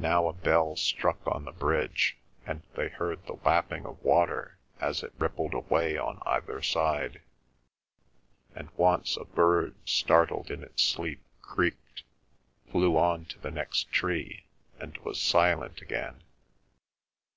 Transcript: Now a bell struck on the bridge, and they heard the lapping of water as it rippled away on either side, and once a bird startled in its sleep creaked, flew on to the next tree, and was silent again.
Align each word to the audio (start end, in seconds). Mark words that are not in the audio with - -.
Now 0.00 0.26
a 0.26 0.32
bell 0.32 0.74
struck 0.74 1.24
on 1.24 1.44
the 1.44 1.52
bridge, 1.52 2.16
and 2.44 2.62
they 2.74 2.88
heard 2.88 3.24
the 3.26 3.36
lapping 3.44 3.86
of 3.86 4.02
water 4.02 4.58
as 4.80 5.04
it 5.04 5.12
rippled 5.20 5.54
away 5.54 5.96
on 5.96 6.20
either 6.26 6.60
side, 6.62 7.22
and 8.56 8.70
once 8.72 9.16
a 9.16 9.24
bird 9.24 9.76
startled 9.88 10.50
in 10.50 10.64
its 10.64 10.82
sleep 10.82 11.22
creaked, 11.42 12.02
flew 12.72 12.96
on 12.98 13.24
to 13.26 13.38
the 13.38 13.52
next 13.52 13.92
tree, 13.92 14.46
and 14.80 14.98
was 14.98 15.22
silent 15.22 15.80
again. 15.80 16.24